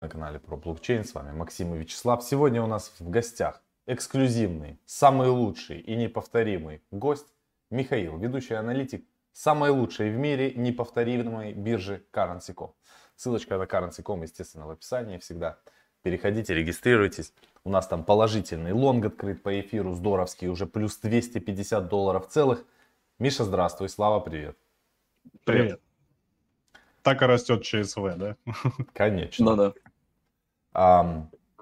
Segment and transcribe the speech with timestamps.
[0.00, 1.04] на канале про блокчейн.
[1.04, 2.22] С вами Максим и Вячеслав.
[2.22, 7.26] Сегодня у нас в гостях эксклюзивный, самый лучший и неповторимый гость
[7.70, 12.74] Михаил, ведущий аналитик самой лучшей в мире неповторимой биржи Currency.com.
[13.16, 15.58] Ссылочка на Currency.com, естественно, в описании всегда.
[16.02, 17.32] Переходите, регистрируйтесь.
[17.64, 22.64] У нас там положительный лонг открыт по эфиру, здоровский, уже плюс 250 долларов целых.
[23.18, 24.56] Миша, здравствуй, Слава, привет.
[25.44, 25.80] Привет.
[27.02, 28.36] Так и растет ЧСВ, да?
[28.92, 29.44] Конечно.
[29.44, 29.72] Ну да.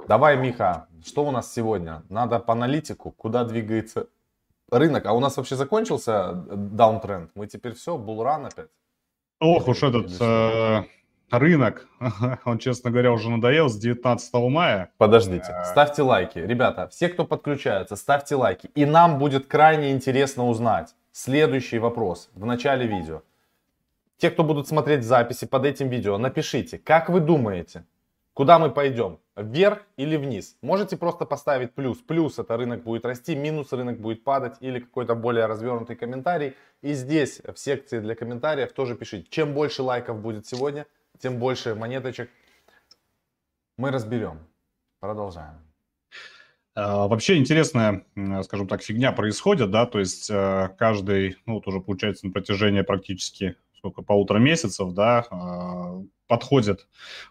[0.09, 2.03] Давай, Миха, что у нас сегодня?
[2.11, 4.07] Надо по аналитику, куда двигается
[4.71, 5.07] рынок.
[5.07, 7.31] А у нас вообще закончился даунтренд?
[7.35, 8.69] Мы теперь все, булран опять?
[9.41, 10.85] Ох уж этот э,
[11.31, 11.87] рынок,
[12.45, 14.91] он, честно говоря, уже надоел с 19 мая.
[14.99, 15.65] Подождите, Э.
[15.65, 16.39] ставьте лайки.
[16.39, 18.71] Ребята, все, кто подключается, ставьте лайки.
[18.75, 23.23] И нам будет крайне интересно узнать следующий вопрос в начале видео.
[24.19, 27.85] Те, кто будут смотреть записи под этим видео, напишите, как вы думаете,
[28.37, 30.59] куда мы пойдем, вверх или вниз?
[30.61, 31.99] Можете просто поставить плюс.
[31.99, 36.55] Плюс это рынок будет расти, минус рынок будет падать или какой-то более развернутый комментарий.
[36.83, 39.27] И здесь в секции для комментариев тоже пишите.
[39.31, 40.87] Чем больше лайков будет сегодня,
[41.19, 42.29] тем больше монеточек
[43.79, 44.39] мы разберем.
[45.01, 45.55] Продолжаем.
[46.75, 48.05] Э, Вообще интересная,
[48.43, 52.83] скажем так, фигня происходит, да, то есть э, каждый, ну вот уже получается на протяжении
[52.83, 56.89] практически сколько, полутора месяцев, да, э, подходит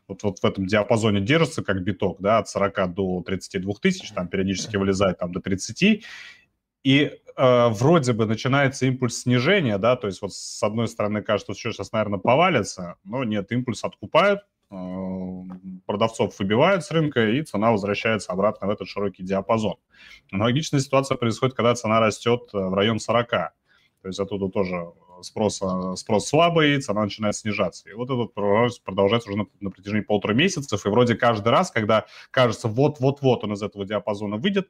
[0.08, 4.28] вот, вот в этом диапазоне держится как биток, да, от 40 до 32 тысяч, там
[4.28, 6.04] периодически вылезает там до 30,
[6.84, 11.54] и э, вроде бы начинается импульс снижения, да, то есть вот с одной стороны кажется,
[11.54, 14.76] что сейчас, наверное, повалится, но нет, импульс откупают, э,
[15.86, 19.76] продавцов выбивают с рынка, и цена возвращается обратно в этот широкий диапазон.
[20.32, 23.30] Аналогичная ситуация происходит, когда цена растет в район 40.
[23.30, 27.90] То есть оттуда тоже спрос, э, спрос слабый, цена начинает снижаться.
[27.90, 28.26] И вот это
[28.84, 30.86] продолжается- уже на, на протяжении полутора месяцев.
[30.86, 34.70] И вроде каждый раз, когда кажется, вот-вот-вот он из этого диапазона выйдет,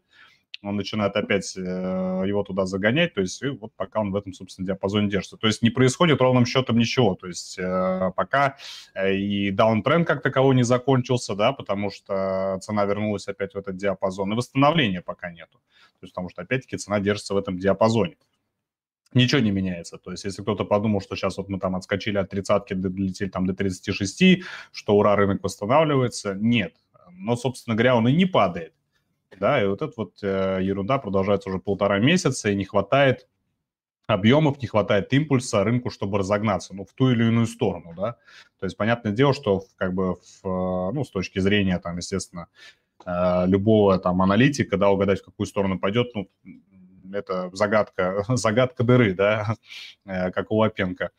[0.63, 4.65] он начинает опять э, его туда загонять, то есть вот пока он в этом, собственно,
[4.65, 5.37] диапазоне держится.
[5.37, 8.57] То есть не происходит ровным счетом ничего, то есть э, пока
[8.93, 13.77] э, и даунтренд как таковой не закончился, да, потому что цена вернулась опять в этот
[13.77, 15.59] диапазон, и восстановления пока нету,
[15.99, 18.15] то есть потому что опять-таки цена держится в этом диапазоне.
[19.15, 19.97] Ничего не меняется.
[19.97, 23.47] То есть, если кто-то подумал, что сейчас вот мы там отскочили от тридцатки, долетели там
[23.47, 24.43] до 36,
[24.73, 26.75] что ура, рынок восстанавливается, нет.
[27.11, 28.73] Но, собственно говоря, он и не падает.
[29.39, 33.27] Да, и вот эта вот э, ерунда продолжается уже полтора месяца, и не хватает
[34.05, 38.17] объемов, не хватает импульса рынку, чтобы разогнаться, ну, в ту или иную сторону, да.
[38.59, 42.47] То есть, понятное дело, что как бы, в, э, ну, с точки зрения, там, естественно,
[43.05, 46.29] э, любого там аналитика, да, угадать, в какую сторону пойдет, ну,
[47.15, 49.55] это загадка, загадка дыры, да,
[50.05, 51.11] э, как у Лапенко.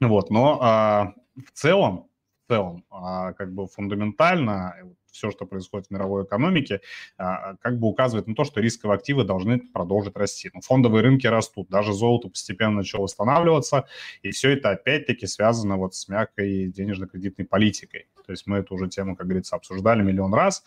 [0.00, 2.08] Вот, но а, в целом,
[2.44, 4.74] в целом, а, как бы фундаментально
[5.16, 6.80] все, что происходит в мировой экономике,
[7.18, 10.50] а, как бы указывает на то, что рисковые активы должны продолжить расти.
[10.54, 13.86] Ну, фондовые рынки растут, даже золото постепенно начало восстанавливаться,
[14.22, 18.06] и все это опять-таки связано вот с мягкой денежно-кредитной политикой.
[18.26, 20.64] То есть мы эту уже тему, как говорится, обсуждали миллион раз,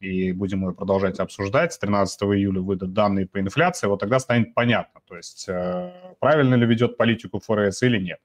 [0.00, 1.72] и будем ее продолжать обсуждать.
[1.72, 6.54] С 13 июля выйдут данные по инфляции, вот тогда станет понятно, то есть э, правильно
[6.54, 8.18] ли ведет политику ФРС или нет.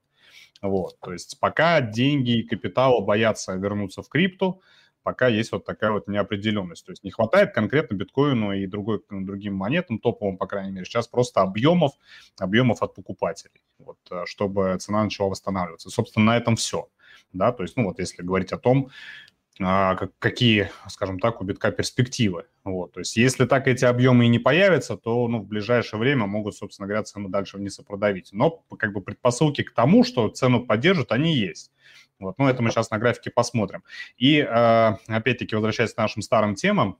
[0.61, 4.61] Вот, то есть пока деньги и капитал боятся вернуться в крипту,
[5.07, 6.85] пока есть вот такая вот неопределенность.
[6.85, 11.07] То есть не хватает конкретно биткоину и другой, другим монетам, топовым, по крайней мере, сейчас
[11.07, 11.93] просто объемов,
[12.37, 15.89] объемов от покупателей, вот, э, чтобы цена начала восстанавливаться.
[15.89, 16.89] Собственно, на этом все.
[17.31, 18.89] Да, то есть, ну вот если говорить о том,
[19.61, 22.43] а, как- какие, скажем так, у битка перспективы.
[22.65, 22.91] Вот.
[22.91, 26.55] То есть если так эти объемы и не появятся, то ну, в ближайшее время могут,
[26.55, 28.33] собственно говоря, цену дальше вниз и продавить.
[28.33, 31.71] Но как бы предпосылки к тому, что цену поддержат, они есть.
[32.19, 32.37] Вот.
[32.37, 33.83] Ну, это мы сейчас на графике посмотрим.
[34.17, 36.97] И, э, опять-таки, возвращаясь к нашим старым темам,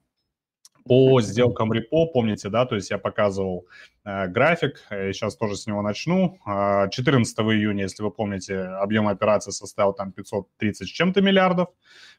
[0.88, 3.68] по сделкам репо, помните, да, то есть я показывал
[4.06, 6.40] э, график, э, сейчас тоже с него начну.
[6.46, 11.70] Э, 14 июня, если вы помните, объем операции составил там 530 с чем-то миллиардов.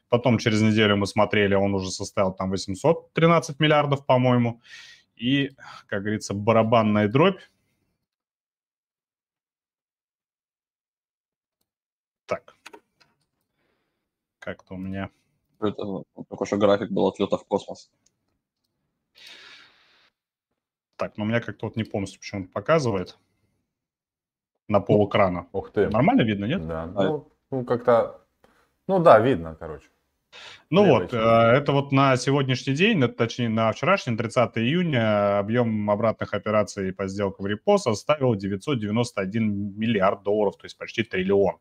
[0.09, 4.61] Потом через неделю мы смотрели, он уже составил там 813 миллиардов, по-моему.
[5.15, 5.51] И,
[5.87, 7.39] как говорится, барабанная дробь.
[12.25, 12.53] Так.
[14.49, 15.11] Как-то у меня...
[15.59, 17.91] Это ну, такой же график был отлета в космос.
[20.95, 23.19] Так, но у меня как-то вот не полностью почему-то показывает
[24.67, 25.47] на пол экрана.
[25.51, 25.87] Ух ты.
[25.87, 26.65] Нормально видно, нет?
[26.65, 28.25] Да, ну, ну, как-то,
[28.87, 29.87] ну да, видно, короче.
[30.71, 35.37] Ну Левой вот, э, это вот на сегодняшний день, это, точнее на вчерашний, 30 июня,
[35.37, 41.59] объем обратных операций по сделкам репо составил 991 миллиард долларов, то есть почти триллион.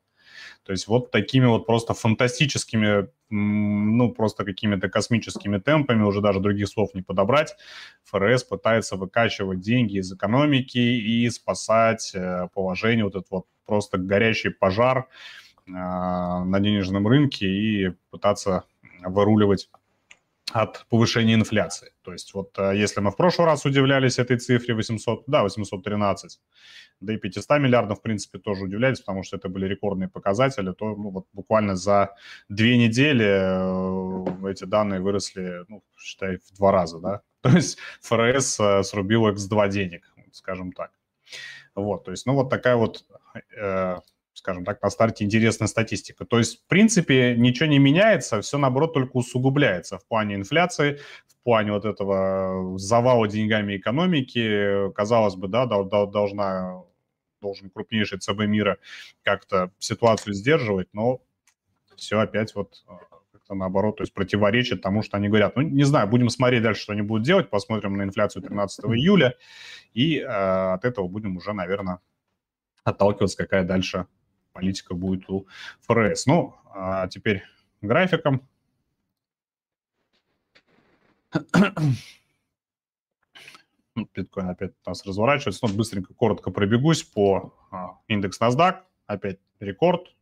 [0.65, 6.69] То есть вот такими вот просто фантастическими, ну, просто какими-то космическими темпами, уже даже других
[6.69, 7.57] слов не подобрать,
[8.05, 14.51] ФРС пытается выкачивать деньги из экономики и спасать э, положение, вот этот вот просто горящий
[14.51, 15.09] пожар
[15.67, 18.65] э, на денежном рынке и пытаться
[19.05, 19.69] выруливать
[20.53, 21.93] от повышения инфляции.
[22.03, 26.41] То есть вот э, если мы в прошлый раз удивлялись этой цифре 800, да, 813,
[27.01, 30.97] да и 500 миллиардов, в принципе, тоже удивлялись, потому что это были рекордные показатели, то
[30.97, 32.15] ну, вот буквально за
[32.49, 37.23] две недели э, эти данные выросли, ну, считай, в два раза, да.
[37.43, 40.93] То есть ФРС э, срубил X2 денег, скажем так.
[41.75, 43.05] Вот, то есть, ну, вот такая вот
[44.39, 46.25] скажем так, на старте интересная статистика.
[46.25, 51.43] То есть, в принципе, ничего не меняется, все, наоборот, только усугубляется в плане инфляции, в
[51.43, 54.93] плане вот этого завала деньгами экономики.
[54.93, 56.83] Казалось бы, да, должна,
[57.43, 58.79] должен крупнейший ЦБ мира
[59.23, 61.21] как-то ситуацию сдерживать, но
[61.97, 62.99] все опять вот а,
[63.33, 65.57] как-то наоборот, то есть противоречит тому, что они говорят.
[65.57, 69.35] Ну, не знаю, будем смотреть дальше, что они будут делать, посмотрим на инфляцию 13 июля,
[69.95, 71.99] и э, от этого будем уже, наверное,
[72.85, 74.07] отталкиваться, какая дальше
[74.59, 75.47] политика будет у
[75.83, 76.27] ФРС.
[76.27, 77.45] Ну, а теперь
[77.81, 78.43] графиком.
[84.15, 85.65] Биткоин опять у нас разворачивается.
[85.67, 88.83] Ну, быстренько, коротко пробегусь по а, индекс NASDAQ.
[89.07, 90.13] Опять рекорд.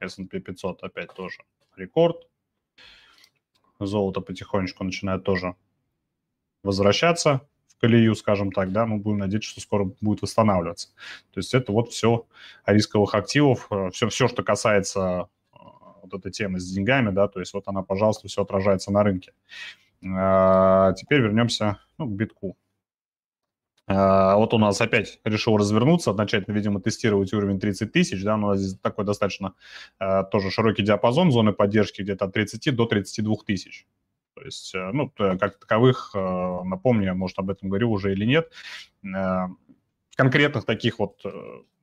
[0.00, 1.38] S&P 500 опять тоже
[1.76, 2.28] рекорд.
[3.78, 5.54] Золото потихонечку начинает тоже
[6.64, 7.48] возвращаться
[7.80, 10.88] колею, скажем так, да, мы будем надеяться, что скоро будет восстанавливаться.
[11.32, 12.26] То есть это вот все
[12.66, 15.58] рисковых активов, все, э, все, что касается э,
[16.02, 19.32] вот этой темы с деньгами, да, то есть вот она, пожалуйста, все отражается на рынке.
[20.04, 22.56] А, теперь вернемся ну, к битку.
[23.88, 28.38] А, вот у нас опять решил развернуться, начать, видимо, тестировать уровень 30 тысяч, да, у
[28.38, 29.54] нас здесь такой достаточно
[29.98, 33.86] а, тоже широкий диапазон зоны поддержки, где-то от 30 до 32 тысяч.
[34.36, 36.18] То есть, э, ну, как таковых, э,
[36.64, 38.52] напомню, может, об этом говорю уже или нет,
[39.02, 39.46] э,
[40.14, 41.22] конкретных таких вот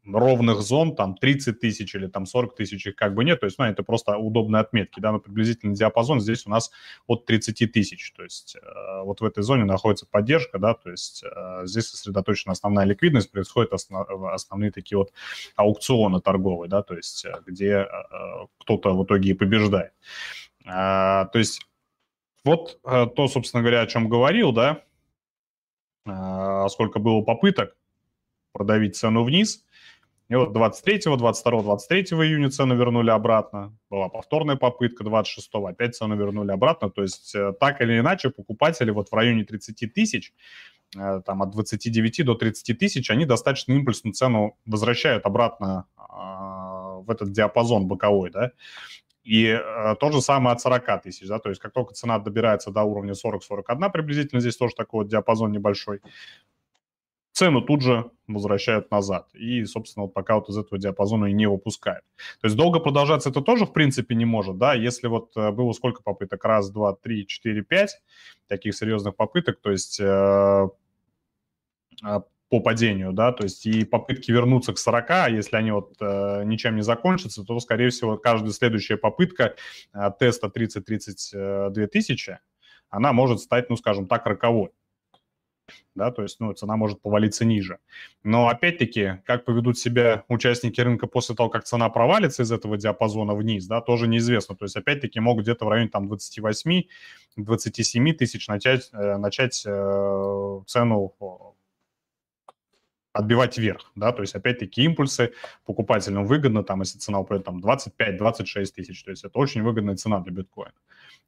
[0.06, 3.58] ровных зон, там 30 тысяч или там 40 тысяч их как бы нет, то есть,
[3.58, 6.72] ну, это просто удобные отметки, да, но приблизительный диапазон здесь у нас
[7.08, 8.58] от 30 тысяч, то есть
[9.04, 11.24] вот в этой зоне находится поддержка, да, то есть
[11.64, 15.14] здесь сосредоточена основная ликвидность, происходят основ, основные такие вот
[15.56, 17.88] аукционы торговые, да, то есть где
[18.60, 19.94] кто-то в итоге и побеждает.
[20.66, 21.62] То есть
[22.44, 24.84] вот э, то, собственно говоря, о чем говорил, да,
[26.06, 27.76] э, сколько было попыток
[28.52, 29.66] продавить цену вниз.
[30.30, 33.78] И вот 23, 22, 23 июня цену вернули обратно.
[33.90, 36.90] Была повторная попытка 26, опять цену вернули обратно.
[36.90, 40.34] То есть э, так или иначе покупатели вот в районе 30 тысяч,
[41.26, 47.88] там от 29 до 30 тысяч, они достаточно импульсную цену возвращают обратно в этот диапазон
[47.88, 48.52] боковой, да.
[49.24, 52.72] И э, то же самое от 40 тысяч, да, то есть как только цена добирается
[52.72, 56.02] до уровня 40-41 приблизительно, здесь тоже такой вот диапазон небольшой,
[57.34, 59.28] цену тут же возвращают назад.
[59.34, 62.06] И, собственно, вот пока вот из этого диапазона и не выпускают.
[62.42, 65.74] То есть долго продолжаться это тоже, в принципе, не может, да, если вот э, было
[65.74, 68.02] сколько попыток, раз, два, три, четыре, пять
[68.48, 70.04] таких серьезных попыток, то есть э,
[72.04, 72.24] а,
[72.54, 76.44] по падению, да, то есть и попытки вернуться к 40, а если они вот э,
[76.46, 79.56] ничем не закончатся, то, скорее всего, каждая следующая попытка
[79.92, 82.38] э, теста 30-32 тысячи,
[82.92, 84.70] она может стать, ну, скажем так, роковой.
[85.96, 87.80] Да, то есть, ну, цена может повалиться ниже.
[88.24, 93.34] Но, опять-таки, как поведут себя участники рынка после того, как цена провалится из этого диапазона
[93.34, 94.56] вниз, да, тоже неизвестно.
[94.56, 96.84] То есть, опять-таки, могут где-то в районе там 28-27
[98.14, 101.53] тысяч начать, э, начать э, цену
[103.14, 105.34] отбивать вверх, да, то есть опять-таки импульсы
[105.66, 110.20] покупателям выгодно, там, если цена упадет там 25-26 тысяч, то есть это очень выгодная цена
[110.20, 110.74] для биткоина,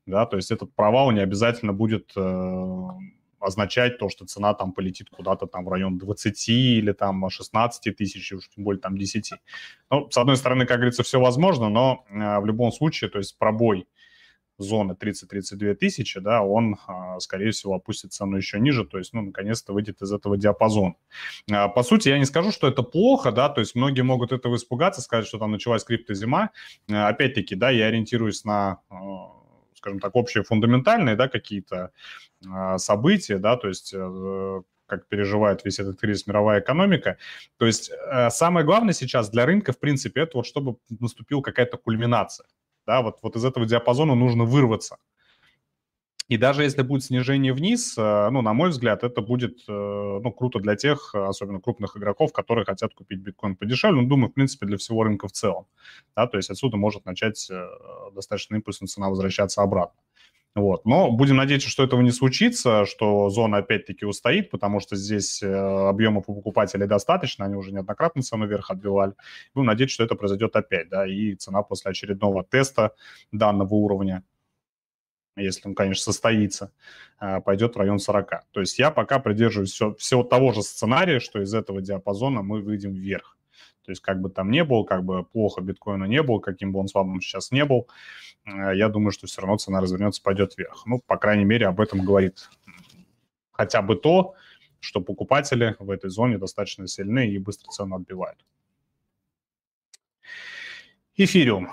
[0.08, 2.88] да, то есть этот провал не обязательно будет э,
[3.40, 8.32] означать то, что цена там полетит куда-то там в район 20 или там 16 тысяч,
[8.34, 9.34] уж тем более там 10.
[9.92, 13.38] Ну, с одной стороны, как говорится, все возможно, но э, в любом случае, то есть
[13.38, 13.88] пробой
[14.58, 19.22] зоны 30-32 тысячи, да, он, а, скорее всего, опустит цену еще ниже, то есть, ну,
[19.22, 20.96] наконец-то выйдет из этого диапазона.
[21.52, 24.56] А, по сути, я не скажу, что это плохо, да, то есть многие могут этого
[24.56, 26.52] испугаться, сказать, что там началась криптозима.
[26.90, 28.80] А, опять-таки, да, я ориентируюсь на
[29.74, 31.92] скажем так, общие фундаментальные, да, какие-то
[32.78, 37.18] события, да, то есть э, как переживает весь этот кризис мировая экономика.
[37.58, 41.78] То есть э, самое главное сейчас для рынка, в принципе, это вот чтобы наступила какая-то
[41.78, 42.48] кульминация
[42.86, 44.98] да, вот, вот из этого диапазона нужно вырваться.
[46.28, 50.32] И даже если будет снижение вниз, э, ну, на мой взгляд, это будет, э, ну,
[50.32, 54.02] круто для тех, особенно крупных игроков, которые хотят купить биткоин подешевле.
[54.02, 55.68] Ну, думаю, в принципе, для всего рынка в целом.
[56.16, 57.68] Да, то есть отсюда может начать э,
[58.14, 60.00] достаточно импульсно цена возвращаться обратно.
[60.56, 60.86] Вот.
[60.86, 66.26] Но будем надеяться, что этого не случится, что зона опять-таки устоит, потому что здесь объемов
[66.28, 69.14] у покупателей достаточно, они уже неоднократно цену вверх отбивали.
[69.54, 72.94] Будем надеяться, что это произойдет опять, да, и цена после очередного теста
[73.34, 74.24] данного уровня
[75.38, 76.72] если он, конечно, состоится,
[77.18, 78.46] а, пойдет в район 40.
[78.52, 82.62] То есть я пока придерживаюсь все, всего того же сценария, что из этого диапазона мы
[82.62, 83.35] выйдем вверх.
[83.86, 86.80] То есть как бы там не было, как бы плохо биткоина не было, каким бы
[86.80, 87.88] он слабым сейчас не был,
[88.46, 90.86] а, я думаю, что все равно цена развернется, пойдет вверх.
[90.86, 92.50] Ну, по крайней мере, об этом говорит
[93.52, 94.36] хотя бы то,
[94.80, 98.46] что покупатели в этой зоне достаточно сильны и быстро цену отбивают.
[101.16, 101.72] Эфириум.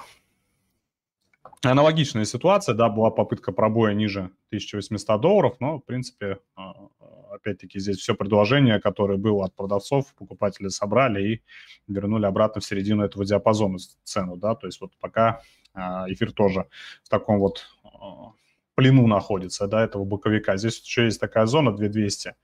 [1.65, 6.89] Аналогичная ситуация, да, была попытка пробоя ниже 1800 долларов, но, в принципе, а,
[7.31, 11.43] опять-таки здесь все предложение, которое было от продавцов, покупатели собрали и
[11.87, 15.43] вернули обратно в середину этого диапазона цену, да, то есть вот пока
[15.73, 16.67] а, эфир тоже
[17.05, 18.33] в таком вот а,
[18.75, 20.57] плену находится, да, этого боковика.
[20.57, 22.35] Здесь еще есть такая зона 2200.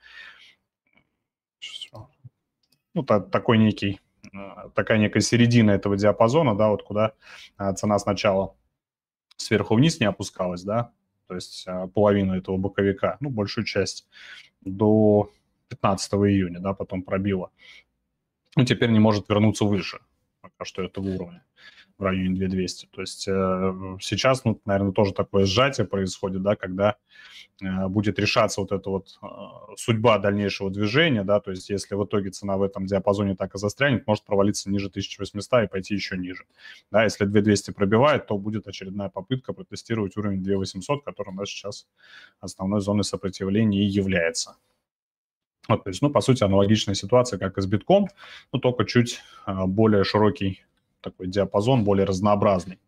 [2.94, 4.00] Ну, такой некий,
[4.74, 7.14] такая некая середина этого диапазона, да, вот куда
[7.76, 8.54] цена сначала
[9.38, 10.92] сверху вниз не опускалась, да,
[11.26, 14.06] то есть а, половину этого боковика, ну, большую часть,
[14.60, 15.30] до
[15.68, 17.50] 15 июня, да, потом пробила.
[18.56, 20.00] Ну, теперь не может вернуться выше
[20.40, 21.44] пока что этого уровня
[21.98, 22.86] в районе 2200.
[22.86, 26.96] То есть э, сейчас, ну, наверное, тоже такое сжатие происходит, да, когда
[27.60, 29.26] э, будет решаться вот эта вот э,
[29.76, 33.58] судьба дальнейшего движения, да, то есть если в итоге цена в этом диапазоне так и
[33.58, 36.44] застрянет, может провалиться ниже 1800 и пойти еще ниже.
[36.92, 41.88] Да, если 2200 пробивает, то будет очередная попытка протестировать уровень 2800, который у нас сейчас
[42.40, 44.56] основной зоной сопротивления и является.
[45.68, 48.08] Вот, то есть, ну, по сути, аналогичная ситуация, как и с битком,
[48.52, 50.62] но только чуть более широкий
[51.00, 52.78] такой диапазон более разнообразный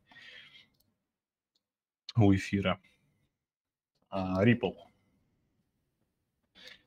[2.17, 2.81] у эфира.
[4.09, 4.75] А, Ripple.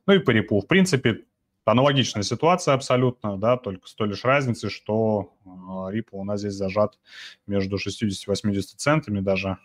[0.06, 0.60] Ну и по Ripple.
[0.60, 1.24] В принципе,
[1.64, 6.54] аналогичная ситуация абсолютно, да, только с той лишь разницей, что а, Ripple у нас здесь
[6.54, 6.98] зажат
[7.46, 9.58] между 60 и 80 центами, даже,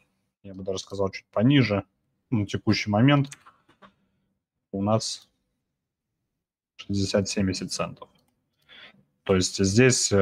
[0.44, 1.84] я бы даже сказал, чуть пониже
[2.30, 3.30] на текущий момент.
[4.72, 5.30] У нас
[6.88, 8.10] 60-70 центов.
[9.30, 10.18] То есть здесь э,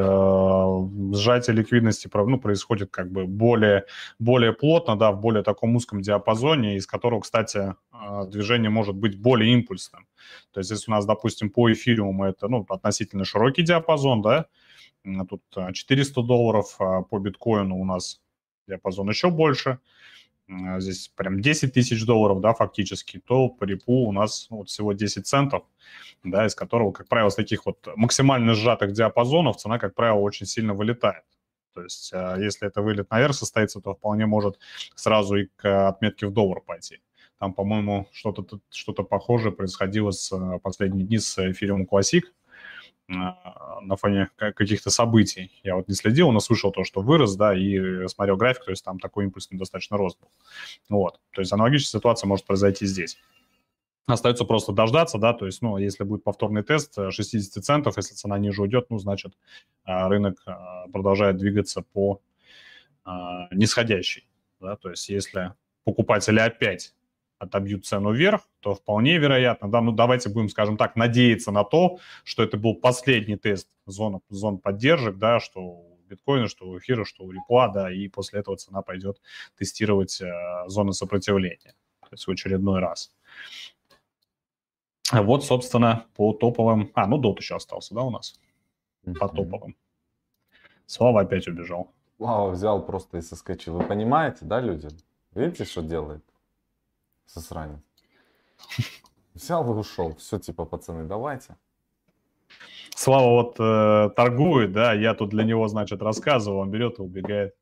[1.13, 3.85] сжатие ликвидности ну, происходит как бы более,
[4.19, 9.17] более плотно, да, в более таком узком диапазоне, из которого, кстати, э, движение может быть
[9.17, 10.09] более импульсным.
[10.51, 14.47] То есть здесь у нас, допустим, по эфириуму это ну, относительно широкий диапазон, да,
[15.29, 18.19] тут 400 долларов, а по биткоину у нас
[18.67, 19.79] диапазон еще больше–
[20.79, 24.93] здесь прям 10 тысяч долларов, да, фактически, то по репу у нас ну, вот всего
[24.93, 25.63] 10 центов,
[26.23, 30.45] да, из которого, как правило, с таких вот максимально сжатых диапазонов цена, как правило, очень
[30.45, 31.23] сильно вылетает.
[31.73, 34.57] То есть, а, если это вылет наверх состоится, то вполне может
[34.95, 37.01] сразу и к отметке в доллар пойти.
[37.39, 42.23] Там, по-моему, что-то что похожее происходило с а, последние дни с эфириум Classic,
[43.07, 45.51] на фоне каких-то событий.
[45.63, 48.83] Я вот не следил, но слышал то, что вырос, да, и смотрел график, то есть
[48.83, 50.29] там такой импульсный достаточно рост был.
[50.89, 53.17] Вот, то есть аналогичная ситуация может произойти здесь.
[54.07, 58.37] Остается просто дождаться, да, то есть, ну, если будет повторный тест 60 центов, если цена
[58.37, 59.33] ниже уйдет, ну, значит,
[59.83, 62.21] а, рынок а, продолжает двигаться по
[63.03, 64.25] а, нисходящей,
[64.61, 66.93] да, то есть если покупатели опять
[67.39, 71.99] отобьют цену вверх, то вполне вероятно, да, ну давайте будем, скажем так, надеяться на то,
[72.23, 77.05] что это был последний тест зон, зон поддержек, да, что у биткоина, что у эфира,
[77.05, 79.21] что у репла, да, и после этого цена пойдет
[79.57, 80.27] тестировать э,
[80.67, 83.11] зоны сопротивления, то есть в очередной раз.
[85.11, 86.91] Вот, собственно, по топовым...
[86.93, 88.39] А, ну, дот еще остался, да, у нас?
[89.19, 89.77] По топовым.
[90.85, 91.93] Слава опять убежал.
[92.17, 93.77] Слава взял просто и соскочил.
[93.77, 94.89] Вы понимаете, да, люди?
[95.33, 96.23] Видите, что делает?
[97.27, 97.79] Засранец.
[99.33, 100.15] Взял и ушел.
[100.15, 101.55] Все, типа, пацаны, давайте.
[102.95, 107.53] Слава вот э, торгует, да, я тут для него, значит, рассказывал, он берет и убегает.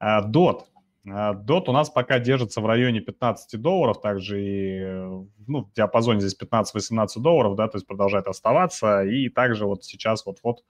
[0.00, 0.66] А, дот.
[1.08, 4.80] А, дот у нас пока держится в районе 15 долларов, также и
[5.46, 10.26] ну, в диапазоне здесь 15-18 долларов, да, то есть продолжает оставаться, и также вот сейчас
[10.26, 10.64] вот-вот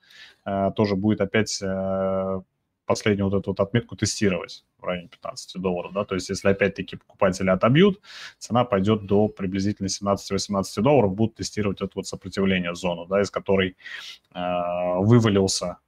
[0.45, 2.43] э, тоже будет опять э,
[2.87, 6.97] последнюю вот эту вот отметку тестировать в районе 15 долларов, да, то есть если опять-таки
[6.97, 8.01] покупатели отобьют,
[8.39, 13.77] цена пойдет до приблизительно 17-18 долларов, будут тестировать это вот сопротивление зону, да, из которой
[14.35, 14.41] э,
[14.99, 15.79] вывалился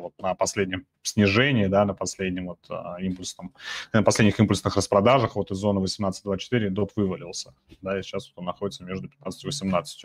[0.00, 3.54] вот на последнем снижении, да, на последнем вот а, импульсном,
[3.92, 8.46] на последних импульсных распродажах вот из зоны 18-24 дот вывалился, да, и сейчас вот он
[8.46, 10.04] находится между 15 и 18.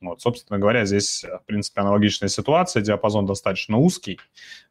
[0.00, 4.18] Вот, собственно говоря, здесь, в принципе, аналогичная ситуация, диапазон достаточно узкий,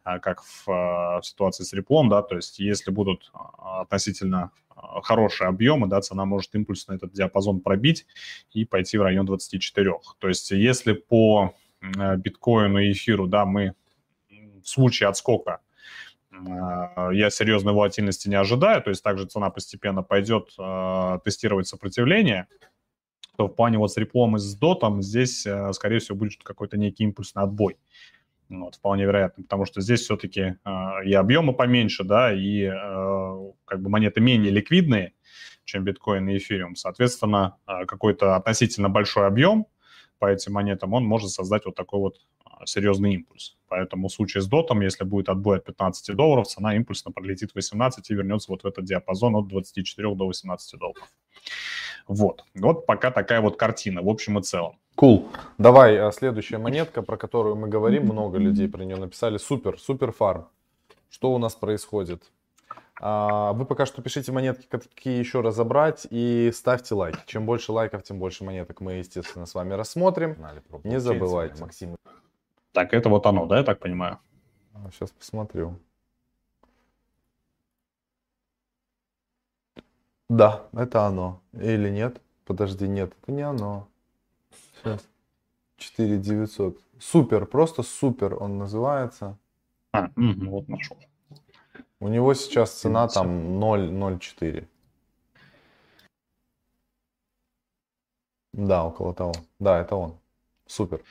[0.03, 4.51] как в, в ситуации с реплом, да, то есть если будут относительно
[5.03, 8.05] хорошие объемы, да, цена может импульсно этот диапазон пробить
[8.51, 9.93] и пойти в район 24.
[10.19, 13.73] То есть если по биткоину и эфиру, да, мы
[14.63, 15.60] в случае отскока
[16.32, 22.48] а, я серьезной волатильности не ожидаю, то есть также цена постепенно пойдет э, тестировать сопротивление,
[23.38, 26.77] то в плане вот с реплом и с дотом здесь, э, скорее всего, будет какой-то
[26.77, 27.77] некий импульсный отбой.
[28.50, 33.82] Вот, вполне вероятно, потому что здесь все-таки э, и объемы поменьше, да, и э, как
[33.82, 35.13] бы монеты менее ликвидные,
[35.63, 36.75] чем биткоин и эфириум.
[36.75, 39.68] Соответственно, э, какой-то относительно большой объем
[40.20, 42.18] по этим монетам, он может создать вот такой вот
[42.65, 43.58] серьезный импульс.
[43.68, 48.10] Поэтому в случае с дотом, если будет отбой от 15 долларов, цена импульсно пролетит 18
[48.10, 51.08] и вернется вот в этот диапазон от 24 до 18 долларов.
[52.08, 52.44] Вот.
[52.56, 54.77] Вот пока такая вот картина в общем и целом.
[54.96, 55.30] Кул.
[55.32, 55.39] Cool.
[55.58, 59.38] Давай а, следующая монетка, про которую мы говорим, много людей про нее написали.
[59.38, 60.48] Супер, супер фарм.
[61.10, 62.24] Что у нас происходит?
[63.00, 67.20] А, вы пока что пишите монетки, какие еще разобрать, и ставьте лайки.
[67.25, 70.38] Чем больше лайков, тем больше монеток мы, естественно, с вами рассмотрим.
[70.84, 71.62] Не забывайте.
[71.62, 71.96] Максим.
[72.72, 74.20] Так, это вот оно, да, я так понимаю?
[74.92, 75.78] Сейчас посмотрю.
[80.30, 81.42] Да, это оно.
[81.54, 82.22] Или нет?
[82.46, 83.88] Подожди, нет, это не оно.
[84.84, 85.06] Сейчас.
[85.78, 86.80] 4900.
[87.00, 89.38] Супер, просто супер он называется.
[89.92, 90.98] А, угу, вот нашел.
[92.00, 94.68] У него сейчас цена там 0,04.
[98.54, 99.34] Да, около того.
[99.60, 100.18] Да, это он.
[100.66, 101.01] Супер.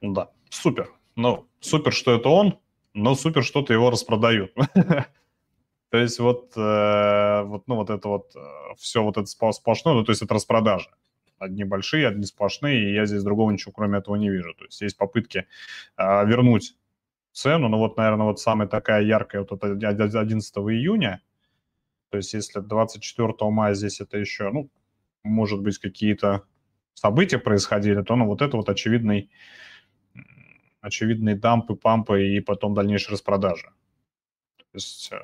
[0.00, 0.92] Да, супер.
[1.16, 2.58] Ну, супер, что это он,
[2.94, 4.52] но супер, что-то его распродают.
[5.90, 8.40] То есть вот, э, вот, ну, вот это вот, э,
[8.76, 10.90] все вот это сплошное, ну, то есть это распродажи.
[11.38, 14.52] Одни большие, одни сплошные, и я здесь другого ничего кроме этого не вижу.
[14.54, 15.46] То есть есть попытки
[15.96, 16.76] э, вернуть
[17.32, 21.22] цену, ну вот, наверное, вот самая такая яркая вот это 11 июня,
[22.10, 24.70] то есть если 24 мая здесь это еще, ну,
[25.22, 26.44] может быть, какие-то
[26.94, 29.30] события происходили, то ну, вот это вот очевидный,
[30.80, 33.72] очевидные дампы, пампы и потом дальнейшая распродажа.
[34.58, 35.16] То есть, э,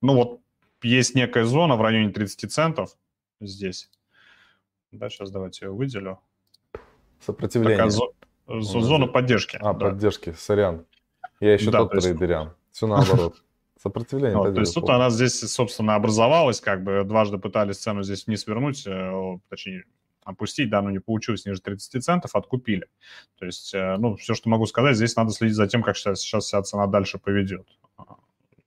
[0.00, 0.40] ну вот
[0.82, 2.96] есть некая зона в районе 30 центов
[3.40, 3.90] здесь.
[4.90, 6.20] Да, сейчас давайте ее выделю.
[7.20, 7.76] Сопротивление.
[7.76, 8.14] Такая зо-
[8.80, 9.56] зона поддержки.
[9.60, 9.90] А, да.
[9.90, 10.86] поддержки, сорян.
[11.40, 12.08] Я еще да, тот то есть...
[12.08, 12.54] трейдерян.
[12.70, 13.36] Все наоборот.
[13.80, 14.36] Сопротивление.
[14.36, 18.46] Вот, то есть тут она здесь, собственно, образовалась, как бы дважды пытались цену здесь вниз
[18.46, 19.84] вернуть, э, точнее,
[20.24, 22.88] опустить, да, но не получилось ниже 30 центов, откупили.
[23.38, 26.20] То есть, э, ну, все, что могу сказать, здесь надо следить за тем, как сейчас,
[26.20, 27.66] сейчас вся цена дальше поведет.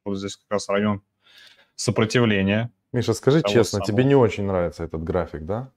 [0.03, 1.01] Вот здесь как раз район
[1.75, 2.71] сопротивления.
[2.93, 3.87] Миша, скажи честно, самого.
[3.87, 5.71] тебе не очень нравится этот график, да?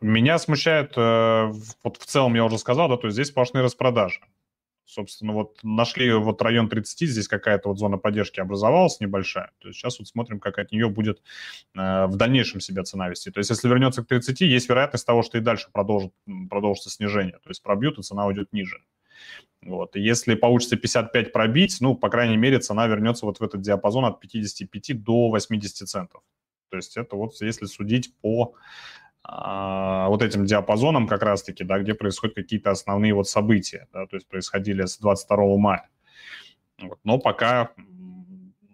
[0.00, 1.52] Меня смущает, э,
[1.84, 4.20] вот в целом я уже сказал, да, то есть здесь сплошные распродажи.
[4.90, 9.52] Собственно, вот нашли вот район 30, здесь какая-то вот зона поддержки образовалась небольшая.
[9.60, 11.22] То есть сейчас вот смотрим, как от нее будет
[11.76, 13.30] э, в дальнейшем себя цена вести.
[13.30, 16.12] То есть если вернется к 30, есть вероятность того, что и дальше продолжит,
[16.48, 17.38] продолжится снижение.
[17.44, 18.82] То есть пробьют, и цена уйдет ниже.
[19.62, 19.94] Вот.
[19.94, 24.18] Если получится 55 пробить, ну, по крайней мере, цена вернется вот в этот диапазон от
[24.18, 26.22] 55 до 80 центов.
[26.70, 28.54] То есть это вот если судить по
[29.22, 34.26] вот этим диапазоном как раз-таки, да, где происходят какие-то основные вот события, да, то есть
[34.26, 35.88] происходили с 22 мая.
[36.80, 36.98] Вот.
[37.04, 37.70] Но пока,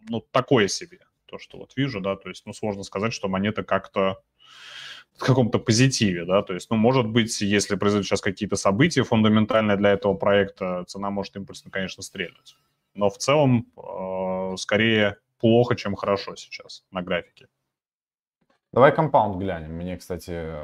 [0.09, 3.64] ну, такое себе, то, что вот вижу, да, то есть, ну, сложно сказать, что монета
[3.64, 4.22] как-то
[5.16, 9.76] в каком-то позитиве, да, то есть, ну, может быть, если произойдут сейчас какие-то события фундаментальные
[9.76, 12.56] для этого проекта, цена может импульсно, конечно, стрельнуть.
[12.94, 17.48] Но в целом, э, скорее плохо, чем хорошо сейчас на графике.
[18.77, 19.73] Давай Compound глянем.
[19.73, 20.55] Мне, кстати,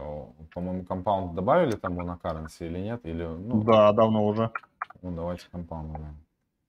[0.53, 3.01] по-моему, Compound добавили там на currency или нет?
[3.07, 4.51] Или, ну, да, давно уже.
[5.01, 6.25] Ну, давайте Compound глянем.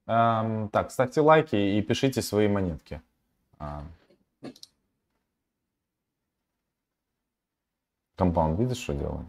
[0.08, 3.02] Эм, так, ставьте лайки и пишите свои монетки.
[3.60, 3.84] А.
[8.16, 9.28] Compound, видишь, что делаем?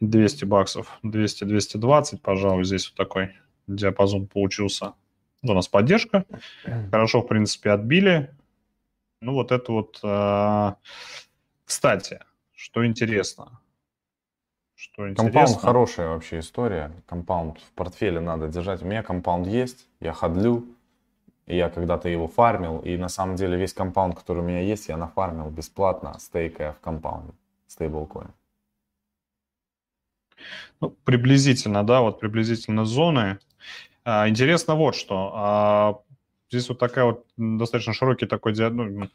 [0.00, 3.32] Двести баксов, двести, двести двадцать, пожалуй, здесь вот такой
[3.66, 4.94] диапазон получился.
[5.42, 6.24] у нас поддержка.
[6.90, 8.34] Хорошо, в принципе, отбили.
[9.20, 10.00] Ну, вот это вот...
[10.02, 10.74] Э,
[11.64, 12.20] кстати,
[12.54, 13.60] что интересно.
[14.74, 15.24] Что интересно.
[15.24, 16.92] Compound хорошая вообще история.
[17.06, 18.82] Compound в портфеле надо держать.
[18.82, 20.66] У меня Compound есть, я ходлю.
[21.46, 24.88] И я когда-то его фармил, и на самом деле весь Compound, который у меня есть,
[24.88, 27.32] я нафармил бесплатно, стейкая в компаунде,
[27.66, 28.30] стейблкоин.
[30.80, 33.38] Ну, приблизительно, да, вот приблизительно зоны.
[34.04, 35.32] А, интересно вот что.
[35.34, 36.00] А,
[36.50, 39.08] здесь вот такая вот достаточно широкий такой ну,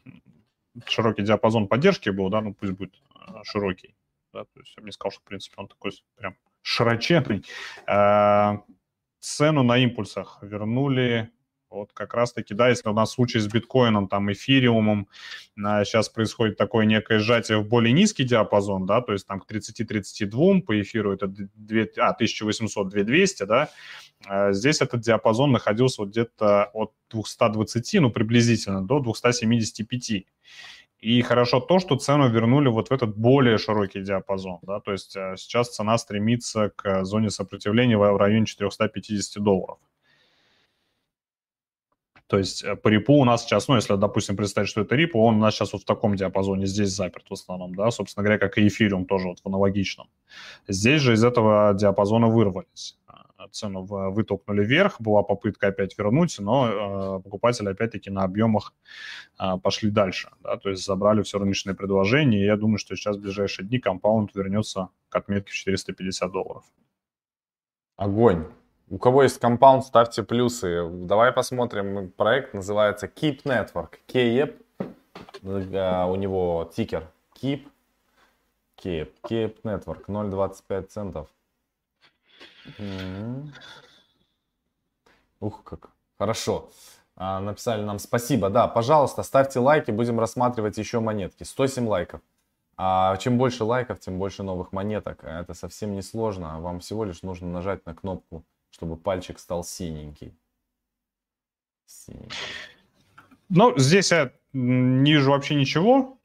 [0.86, 3.94] широкий диапазон поддержки был, да, ну пусть будет а, широкий.
[4.32, 7.44] Да, то есть я бы не сказал, что, в принципе, он такой прям широченный.
[9.20, 11.32] Цену на импульсах вернули
[11.70, 15.08] вот как раз-таки, да, если у нас случай с биткоином, там, эфириумом,
[15.56, 20.62] сейчас происходит такое некое сжатие в более низкий диапазон, да, то есть там к 30-32,
[20.62, 23.70] по эфиру это 2, а, 1800-2200, да,
[24.50, 30.26] здесь этот диапазон находился вот где-то от 220, ну, приблизительно, до 275.
[31.00, 35.16] И хорошо то, что цену вернули вот в этот более широкий диапазон, да, то есть
[35.16, 39.78] а, сейчас цена стремится к зоне сопротивления в районе 450 долларов.
[42.26, 45.14] То есть э, по рипу у нас сейчас, ну, если, допустим, представить, что это рип,
[45.14, 48.38] он у нас сейчас вот в таком диапазоне здесь заперт в основном, да, собственно говоря,
[48.38, 50.08] как и эфириум тоже вот в аналогичном.
[50.66, 52.98] Здесь же из этого диапазона вырвались.
[53.48, 58.72] А, цену вытолкнули вверх, была попытка опять вернуть, но э, покупатели опять-таки на объемах
[59.38, 63.16] э, пошли дальше, да, то есть забрали все рыночные предложения, и я думаю, что сейчас
[63.16, 66.64] в ближайшие дни компаунд вернется к отметке в 450 долларов.
[67.96, 68.46] Огонь.
[68.90, 70.88] У кого есть компаунд, ставьте плюсы.
[70.88, 72.10] Давай посмотрим.
[72.16, 73.98] Проект называется Keep Network.
[74.06, 74.62] KEP.
[75.42, 77.10] Э, у него тикер
[77.42, 77.66] Keep.
[78.82, 79.12] Keep.
[79.28, 80.06] Keep Network.
[80.06, 81.28] 0,25 центов.
[85.40, 86.70] Ух, как хорошо.
[87.16, 88.50] А, написали нам спасибо.
[88.50, 91.44] Да, пожалуйста, ставьте лайки, будем рассматривать еще монетки.
[91.44, 92.20] 107 лайков.
[92.76, 95.24] А чем больше лайков, тем больше новых монеток.
[95.24, 96.60] Это совсем не сложно.
[96.60, 100.36] Вам всего лишь нужно нажать на кнопку чтобы пальчик стал синенький.
[101.86, 102.36] синенький.
[103.48, 106.18] Ну, здесь я не вижу вообще ничего.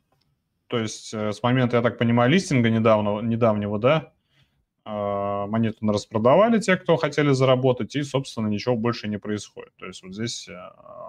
[0.68, 4.13] То есть э, с момента, я так понимаю, листинга недавнего, недавнего, да, а,
[4.86, 9.74] монету распродавали те, кто хотели заработать, и, собственно, ничего больше не происходит.
[9.78, 10.54] То есть вот здесь э,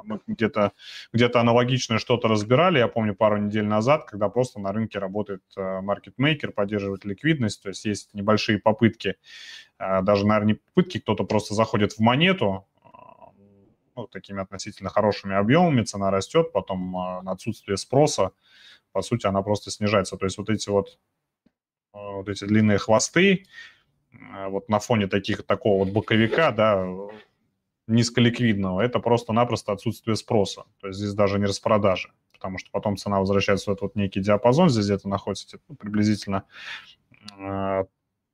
[0.04, 0.72] мы где-то
[1.12, 6.52] где аналогичное что-то разбирали, я помню, пару недель назад, когда просто на рынке работает маркетмейкер,
[6.52, 9.16] поддерживает ликвидность, то есть есть небольшие попытки,
[9.78, 12.88] э, даже, наверное, не попытки, кто-то просто заходит в монету, э,
[13.96, 18.30] ну, такими относительно хорошими объемами, цена растет, потом на отсутствие спроса,
[18.92, 20.16] по сути, она просто снижается.
[20.16, 20.98] То есть вот эти вот
[21.94, 23.46] вот эти длинные хвосты,
[24.12, 26.86] э, вот на фоне таких, такого вот боковика, да,
[27.86, 30.64] низколиквидного, это просто-напросто отсутствие спроса.
[30.80, 34.20] То есть здесь даже не распродажи, потому что потом цена возвращается в этот вот некий
[34.20, 36.44] диапазон, здесь где-то находится ну, приблизительно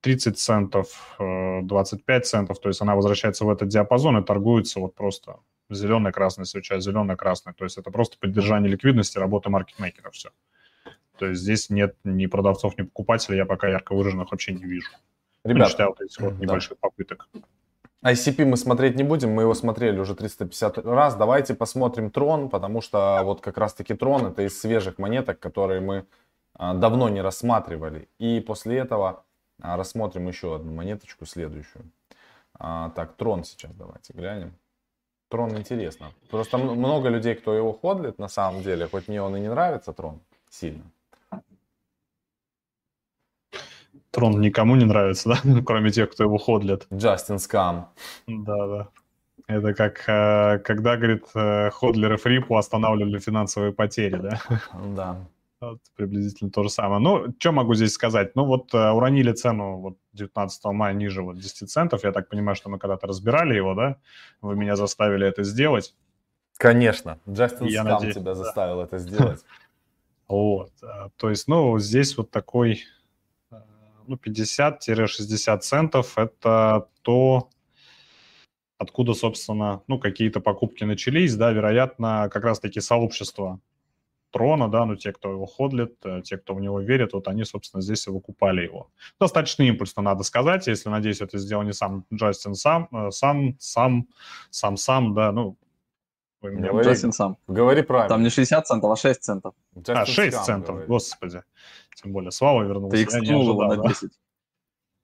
[0.03, 4.81] 30 э, центов, 25 э, центов, то есть она возвращается в этот диапазон и торгуется
[4.81, 5.37] вот просто
[6.45, 7.55] свеча, зеленый, красный.
[7.55, 10.31] То есть это просто поддержание ликвидности, работы маркетмейкера, все.
[11.21, 14.89] То есть здесь нет ни продавцов, ни покупателей, я пока ярко выраженных вообще не вижу.
[15.45, 16.89] Ребят, ну, считая вот этих вот небольших да.
[16.89, 17.29] попыток.
[18.03, 21.17] ICP мы смотреть не будем, мы его смотрели уже 350 раз.
[21.17, 26.07] Давайте посмотрим Трон, потому что вот как раз-таки Трон это из свежих монеток, которые мы
[26.55, 28.09] а, давно не рассматривали.
[28.19, 29.25] И после этого
[29.61, 31.85] а, рассмотрим еще одну монеточку, следующую.
[32.59, 34.55] А, так, Трон сейчас давайте глянем.
[35.29, 36.15] Трон интересно.
[36.31, 39.93] Просто много людей, кто его ходлит на самом деле, хоть мне он и не нравится,
[39.93, 40.85] Трон, сильно.
[44.11, 46.87] Трон никому не нравится, да, кроме тех, кто его ходлит.
[46.93, 47.91] Джастин Скам.
[48.27, 48.89] Да, да.
[49.51, 54.41] Это как э, когда, говорит, э, ходлеры Фрипу останавливали финансовые потери, да?
[54.95, 55.29] Да.
[55.61, 57.01] Вот, приблизительно то же самое.
[57.01, 58.35] Ну, что могу здесь сказать?
[58.35, 62.05] Ну, вот э, уронили цену вот 19 мая ниже вот 10 центов.
[62.05, 63.97] Я так понимаю, что мы когда-то разбирали его, да?
[64.41, 65.95] Вы меня заставили это сделать.
[66.57, 67.19] Конечно.
[67.29, 68.85] Джастин Я Скам надеюсь, тебя заставил да.
[68.85, 69.45] это сделать.
[70.29, 70.71] Вот.
[71.17, 72.85] То есть, ну, здесь вот такой
[74.11, 77.49] ну, 50-60 центов– это то,
[78.77, 83.61] откуда, собственно, ну, какие-то покупки начались, да, вероятно, как раз-таки сообщество
[84.33, 87.45] трона, да, ну, те, кто его ходлит, э, те, кто в него верит, вот они,
[87.45, 88.91] собственно, здесь и выкупали его.
[89.21, 94.09] Достаточно импульсно, надо сказать, если, надеюсь, это сделал не сам Джастин сам, э, сам, сам,
[94.51, 95.57] сам, сам, да, ну,
[96.49, 97.37] меня говори, Джастин сам.
[97.47, 98.09] Говори правильно.
[98.09, 99.55] Там не 60 центов, а 6 центов.
[99.89, 100.89] А, 6 центов, говорит.
[100.89, 101.43] господи.
[102.03, 102.97] Тем более Слава вернулся.
[102.97, 104.11] Ты икснул его на 10.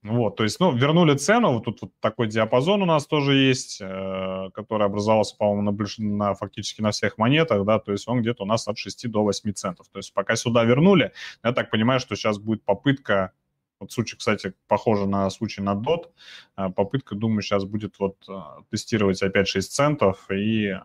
[0.03, 3.79] Вот, то есть, ну, вернули цену, вот тут вот такой диапазон у нас тоже есть,
[3.81, 8.43] э, который образовался, по-моему, на, на фактически на всех монетах, да, то есть он где-то
[8.43, 9.87] у нас от 6 до 8 центов.
[9.91, 11.11] То есть пока сюда вернули,
[11.43, 13.33] я так понимаю, что сейчас будет попытка,
[13.79, 16.05] вот случай, кстати, похоже на случай на DOT,
[16.57, 18.33] э, попытка, думаю, сейчас будет вот э,
[18.69, 20.75] тестировать опять 6 центов и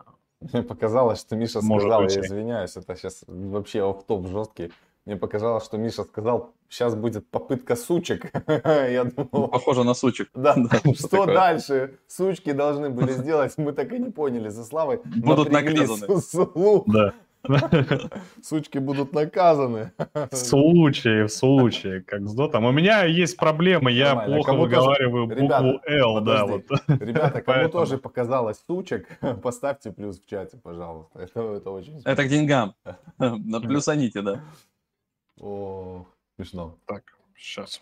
[0.53, 4.73] Мне показалось, что Миша Может сказал, я извиняюсь, это сейчас вообще офф-топ жесткий.
[5.05, 8.31] Мне показалось, что Миша сказал, сейчас будет попытка сучек.
[8.65, 10.29] Я Ну, думал, Похоже на сучек.
[10.35, 11.35] да, Да, что такое?
[11.35, 14.49] дальше сучки должны были сделать, мы так и не поняли.
[14.49, 16.21] За Славой Будут наказаны.
[16.21, 16.85] слух.
[16.87, 17.15] Да.
[18.43, 19.93] Сучки будут наказаны.
[20.31, 22.65] В случае, в случае, как с дотом.
[22.65, 24.35] У меня есть проблема, я Нормально.
[24.37, 26.65] плохо Кому тоже- выговариваю букву L, да, вот.
[26.89, 27.73] Ребята, кому Поэтому.
[27.73, 29.09] тоже показалось сучек,
[29.43, 31.19] поставьте плюс в чате, пожалуйста.
[31.21, 32.11] Это, это очень смешно.
[32.11, 32.75] Это к деньгам.
[33.19, 34.41] На плюсаните, да.
[35.41, 36.77] О, смешно.
[36.87, 37.03] Так,
[37.37, 37.81] сейчас.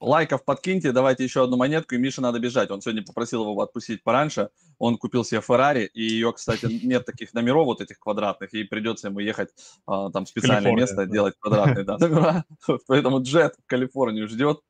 [0.00, 2.70] Лайков подкиньте, давайте еще одну монетку, и Мише надо бежать.
[2.70, 4.48] Он сегодня попросил его отпустить пораньше.
[4.78, 9.08] Он купил себе Феррари, и ее, кстати, нет таких номеров вот этих квадратных, и придется
[9.08, 9.50] ему ехать
[9.86, 11.04] а, там в специальное Калифорния, место, да.
[11.06, 12.44] делать квадратные да, номера.
[12.86, 14.60] Поэтому джет в Калифорнию ждет,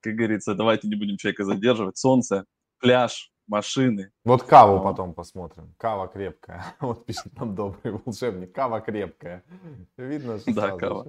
[0.00, 1.96] как говорится, давайте не будем человека задерживать.
[1.96, 2.44] Солнце,
[2.80, 4.10] пляж, машины.
[4.24, 5.72] Вот каву потом посмотрим.
[5.78, 6.64] Кава крепкая.
[6.80, 8.52] Вот пишет нам добрый волшебник.
[8.52, 9.44] Кава крепкая.
[9.96, 11.06] Видно, что Да, кава.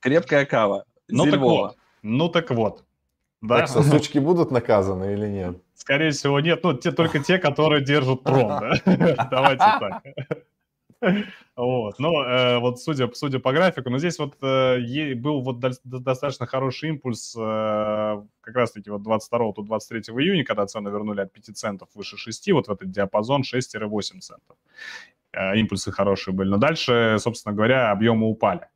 [0.00, 0.84] Крепкая кава.
[1.08, 2.84] Ну так вот, ну так вот.
[3.40, 5.58] Да, Так что сучки будут наказаны или нет?
[5.74, 6.62] скорее всего, нет.
[6.64, 8.72] Ну, те, только те, которые держат трон, да?
[9.30, 10.02] Давайте так.
[11.54, 15.70] Вот, но э, вот судя, судя по графику, но здесь вот э, был вот до-
[15.84, 17.40] до- достаточно хороший импульс э,
[18.40, 22.50] как раз-таки вот 22 тут 23 июня, когда цены вернули от 5 центов выше 6,
[22.52, 24.56] вот в этот диапазон 6-8 центов.
[25.32, 26.48] Э, импульсы хорошие были.
[26.48, 28.66] Но дальше, собственно говоря, объемы упали.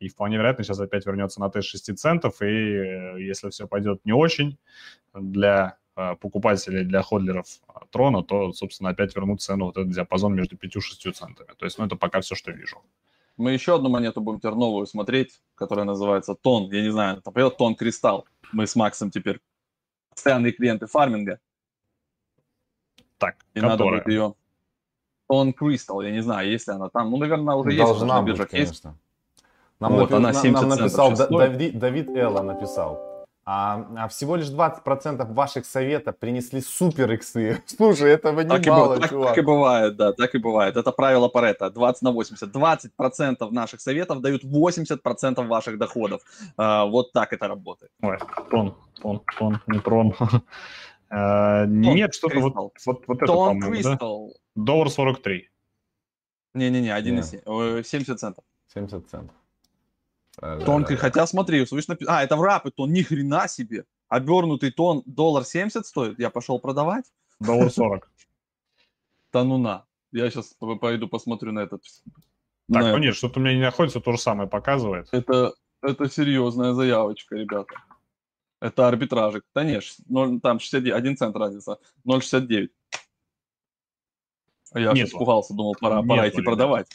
[0.00, 4.00] И вполне вероятно, сейчас опять вернется на тест 6 центов, и э, если все пойдет
[4.06, 4.58] не очень
[5.12, 10.34] для э, покупателей, для ходлеров э, трона, то, собственно, опять вернут цену вот этот диапазон
[10.34, 11.50] между 5 и 6 центами.
[11.58, 12.82] То есть, ну, это пока все, что вижу.
[13.36, 16.70] Мы еще одну монету будем теперь новую смотреть, которая называется Тон.
[16.72, 18.26] Я не знаю, там поет Тон Кристалл.
[18.52, 19.40] Мы с Максом теперь
[20.08, 21.40] постоянные клиенты фарминга.
[23.18, 24.00] Так, И надо которая?
[24.00, 24.34] будет ее...
[25.28, 27.10] Тон Кристалл, я не знаю, есть ли она там.
[27.10, 27.84] Ну, наверное, уже есть.
[27.84, 28.82] Должна на быть, биржах есть.
[29.80, 31.26] Нам, Вот, напи- она нам- 70 нам написал Да-.
[31.26, 33.00] Давид, Давид Элла написал.
[33.46, 37.62] А, а всего лишь 20% ваших советов принесли супер иксы.
[37.66, 39.28] Слушай, этого Так и, немало, бу- так, чувак.
[39.30, 40.76] так и бывает, да, так и бывает.
[40.76, 42.54] Это правило Паретта, 20 на 80.
[42.54, 46.20] 20% наших советов дают 80% ваших доходов.
[46.56, 47.90] А, вот так это работает.
[48.02, 48.18] Ой,
[48.50, 50.14] трон, трон, трон, не трон.
[51.12, 52.72] Э, Нет, что-то вот, Кристалл.
[52.86, 53.98] вот, вот это, Тон по-моему, да?
[54.54, 55.48] Доллар 43.
[56.54, 57.32] Не-не-не, 1,7.
[57.34, 57.42] Не.
[57.46, 58.44] Ой, 70 центов.
[58.72, 59.34] 70 центов.
[60.42, 61.00] Э, Тон, да, ты- да.
[61.00, 63.84] хотя смотри, слышь, напи- а, это в рапы тон, ни хрена себе.
[64.08, 67.04] Обернутый тон доллар 70 стоит, я пошел продавать.
[67.40, 68.10] Доллар 40.
[69.32, 69.84] Да ну на.
[70.12, 71.84] Я сейчас пойду посмотрю на этот.
[72.72, 75.08] Так, ну нет, что-то у меня не находится, то же самое показывает.
[75.12, 77.74] Это, это серьезная заявочка, ребята.
[78.60, 79.44] Это арбитражик.
[79.54, 81.78] Да нет, ш- ноль- там 61 1 цент разница.
[82.04, 82.70] 0,69.
[84.72, 85.08] А Я Нету.
[85.08, 86.88] испугался, думал, пора, пора идти продавать.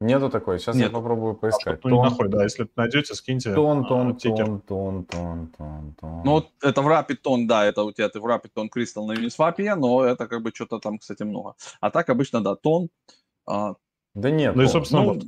[0.00, 0.58] Нету такой.
[0.58, 0.92] Сейчас я Нет.
[0.92, 1.78] попробую поискать.
[1.78, 3.54] Что-то не Тон, находит, да, если найдете, скиньте.
[3.54, 4.44] тон, а, тон, тикер.
[4.44, 6.22] тон, тон, тон, тон, тон.
[6.22, 9.06] Ну, вот это в Rapid Tone, да, это у тебя ты в Rapid Tone Crystal
[9.06, 11.54] на Uniswap, но это как бы что-то там, кстати, много.
[11.80, 12.90] А так обычно, да, тон.
[13.46, 13.76] а,
[14.14, 14.54] Да нет.
[14.54, 15.24] Ну и, собственно, ну, вот.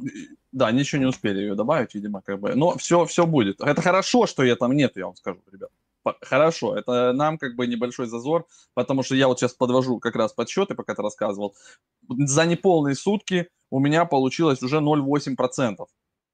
[0.53, 2.55] да, ничего не успели ее добавить, видимо, как бы.
[2.55, 3.63] Но все, все будет.
[3.63, 5.71] Это хорошо, что ее там нет, я вам скажу, ребят.
[6.21, 10.33] Хорошо, это нам как бы небольшой зазор, потому что я вот сейчас подвожу как раз
[10.33, 11.55] подсчеты, пока ты рассказывал.
[12.09, 15.87] За неполные сутки у меня получилось уже 0,8%.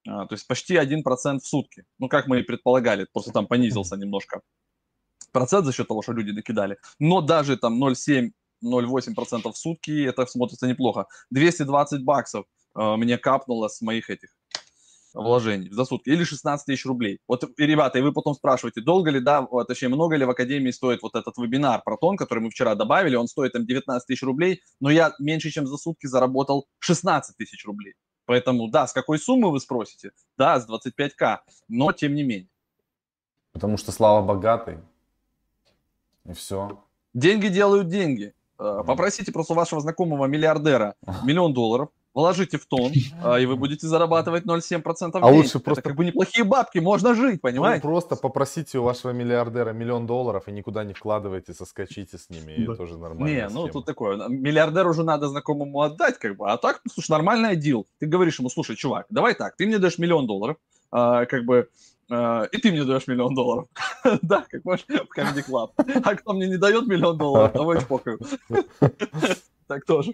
[0.06, 1.84] А, то есть почти 1% в сутки.
[1.98, 4.42] Ну, как мы и предполагали, просто там понизился немножко
[5.32, 6.78] процент за счет того, что люди накидали.
[6.98, 8.30] Но даже там 0,7
[8.64, 11.06] 0,8% в сутки, это смотрится неплохо.
[11.30, 14.30] 220 баксов э, мне капнуло с моих этих
[15.14, 16.11] вложений за сутки.
[16.11, 17.20] Или 16 тысяч рублей.
[17.27, 20.70] Вот, и, ребята, и вы потом спрашиваете, долго ли, да, точнее, много ли в Академии
[20.70, 24.22] стоит вот этот вебинар про тон, который мы вчера добавили, он стоит там 19 тысяч
[24.22, 27.94] рублей, но я меньше, чем за сутки заработал 16 тысяч рублей.
[28.27, 30.12] Поэтому, да, с какой суммы вы спросите?
[30.37, 32.48] Да, с 25к, но тем не менее.
[33.53, 34.79] Потому что Слава богатый.
[36.27, 36.83] И все.
[37.12, 38.35] Деньги делают деньги.
[38.59, 42.92] Э, Попросите просто вашего знакомого миллиардера миллион долларов, вложите в тон,
[43.24, 45.37] э, и вы будете зарабатывать 0,7% в А день.
[45.37, 47.83] лучше Это просто- как бы неплохие бабки, можно жить, Ну, понимаете?
[47.83, 52.66] просто попросите у вашего миллиардера миллион долларов и никуда не вкладывайте, соскочите с ними, и
[52.66, 52.74] Да.
[52.77, 53.27] тоже нормально.
[53.35, 57.11] Не, ну тут такое, миллиардеру уже надо знакомому отдать, как бы, а так, ну, слушай,
[57.11, 57.87] нормальный дел.
[57.98, 60.57] Ты говоришь ему, слушай, чувак, давай так, ты мне даешь миллион долларов,
[60.92, 61.68] а, как бы,
[62.11, 63.66] а, и ты мне даешь миллион долларов.
[64.22, 65.70] Да, как можешь в Comedy Club.
[66.05, 68.18] А кто мне не дает миллион долларов, того и чпокаю.
[69.66, 70.12] Так тоже.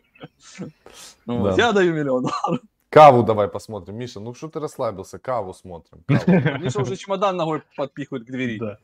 [1.26, 1.54] Ну да.
[1.56, 2.64] Я даю миллион долларов.
[2.88, 3.96] Каву давай посмотрим.
[3.96, 5.18] Миша, ну что ты расслабился?
[5.18, 6.02] Каву смотрим.
[6.06, 6.58] Каву.
[6.58, 8.58] Миша уже чемодан ногой подпихивает к двери.
[8.58, 8.78] Да.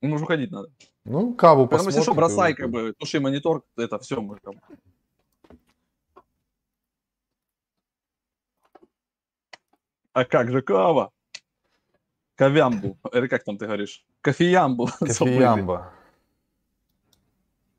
[0.00, 0.70] Ну, уже уходить надо.
[1.04, 1.88] Ну, каву Прямо посмотрим.
[1.88, 4.54] если что, бросай, как бы, туши монитор, это все мы там.
[10.12, 11.12] А как же кава?
[12.36, 12.98] Ковямбу.
[13.12, 14.04] Или как там ты говоришь?
[14.20, 14.88] Кофеямбу.
[15.00, 15.92] Кофеямба.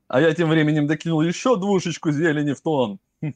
[0.08, 2.98] А я тем временем докинул еще двушечку зелени в тон.
[3.20, 3.28] У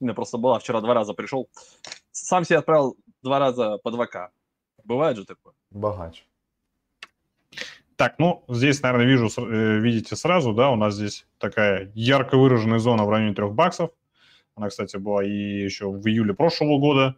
[0.00, 1.48] меня просто была вчера два раза пришел.
[2.12, 4.28] Сам себе отправил два раза по 2К.
[4.84, 5.54] Бывает же такое.
[5.70, 6.24] Богач.
[7.96, 12.78] Так, ну, здесь, наверное, вижу, э, видите сразу, да, у нас здесь такая ярко выраженная
[12.78, 13.90] зона в районе 3 баксов.
[14.54, 17.16] Она, кстати, была и еще в июле прошлого года.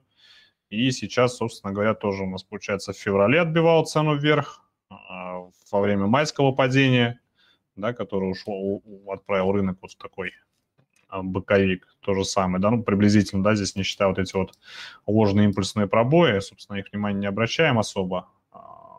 [0.70, 5.80] И сейчас, собственно говоря, тоже у нас, получается, в феврале отбивал цену вверх а, во
[5.80, 7.20] время майского падения,
[7.76, 10.32] да, которое ушло, у- у- отправил рынок вот в такой
[11.08, 14.54] а, боковик, то же самое, да, ну, приблизительно, да, здесь не считая вот эти вот
[15.06, 18.28] ложные импульсные пробои, собственно, их внимание не обращаем особо.
[18.50, 18.90] А,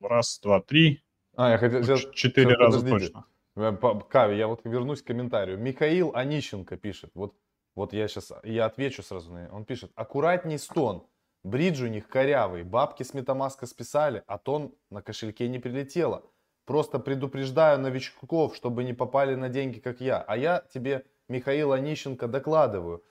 [0.00, 1.02] Раз, два, три,
[1.36, 1.82] А, я хотел...
[1.82, 3.12] сейчас- Четыре сейчас, раза подождите.
[3.12, 3.24] точно.
[3.56, 5.58] Э, Кави, я вот вернусь к комментарию.
[5.58, 7.10] Михаил Онищенко пишет.
[7.14, 7.34] Вот,
[7.74, 9.92] вот я сейчас, я отвечу сразу на Он пишет.
[9.96, 11.06] Аккуратней стон.
[11.44, 12.62] Бридж у них корявый.
[12.64, 16.22] Бабки с метамаска списали, а тон на кошельке не прилетело.
[16.66, 20.22] Просто предупреждаю новичков, чтобы не попали на деньги, как я.
[20.26, 23.02] А я тебе, Михаил Онищенко, докладываю.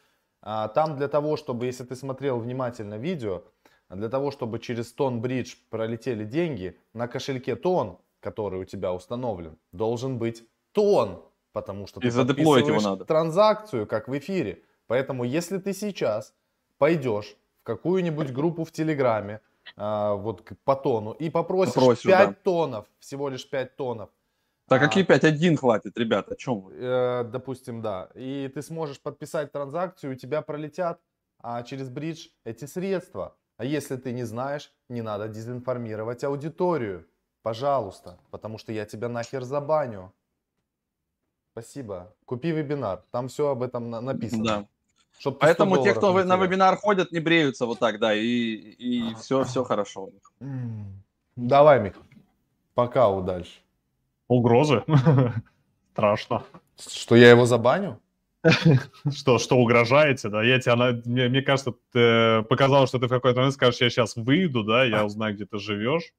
[0.41, 3.43] А, Там для того, чтобы, если ты смотрел внимательно видео,
[3.89, 9.57] для того, чтобы через тон бридж пролетели деньги, на кошельке тон, который у тебя установлен,
[9.71, 13.05] должен быть тон, потому что И ты его подписываешь надо.
[13.05, 14.63] транзакцию, как в эфире.
[14.87, 16.33] Поэтому, если ты сейчас
[16.79, 19.41] пойдешь в какую-нибудь группу в Телеграме,
[19.75, 22.35] а, вот по тону, и попросишь Попросишь, 5 да.
[22.43, 24.09] тонов, всего лишь 5 тонов,
[24.67, 24.87] Так А.
[24.87, 26.73] какие 5-1 хватит, ребята, о чем вы?
[26.75, 30.99] э, допустим, да, и ты сможешь подписать транзакцию, у тебя пролетят
[31.45, 33.35] а через бридж эти средства.
[33.57, 37.05] А если ты не знаешь, не надо дезинформировать аудиторию.
[37.41, 40.13] Пожалуйста, потому что я тебя нахер забаню.
[41.51, 42.15] Спасибо.
[42.25, 44.43] Купи вебинар, там все об этом на- написано.
[44.45, 44.67] Да.
[45.19, 48.55] Чтоб ты 100 Поэтому те, кто на вебинар ходят, не бреются вот так, да, и,
[48.55, 50.31] и все, все хорошо у них.
[50.41, 51.03] М.
[51.35, 51.93] Давай, Мих.
[52.73, 53.59] Пока, удачи.
[54.27, 54.83] Угрозы?
[55.93, 56.43] Страшно.
[56.77, 57.99] Что я его забаню?
[59.11, 60.43] Что, что угрожаете, да?
[60.43, 64.17] Я тебя, мне, мне кажется, ты показалось, что ты в какой-то момент скажешь, я сейчас
[64.17, 66.11] выйду, да, я узнаю, где ты живешь,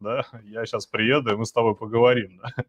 [0.00, 2.64] да, я сейчас приеду, и мы с тобой поговорим, да.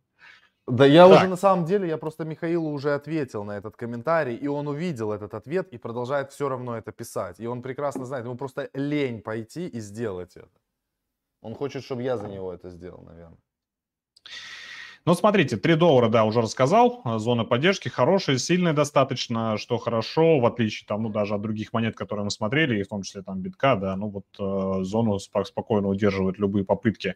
[0.70, 1.18] Да я Так.
[1.18, 5.12] уже на самом деле, я просто Михаилу уже ответил на этот комментарий, и он увидел
[5.12, 7.40] этот ответ и продолжает все равно это писать.
[7.40, 10.50] И он прекрасно знает, ему просто лень пойти и сделать это.
[11.42, 13.40] Он хочет, чтобы я за него это сделал, наверное.
[15.06, 17.02] Ну, смотрите, 3 доллара, да, уже рассказал.
[17.20, 21.96] Зона поддержки хорошая, сильная достаточно, что хорошо, в отличие там, ну, даже от других монет,
[21.96, 25.48] которые мы смотрели, и в том числе там битка, да, ну, вот э, зону спок-
[25.48, 27.16] спокойно удерживает любые попытки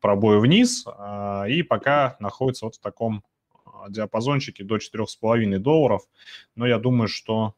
[0.00, 3.22] пробоя вниз, а, и пока находится вот в таком
[3.64, 6.02] а, диапазончике до 4,5 долларов.
[6.56, 7.54] Но я думаю, что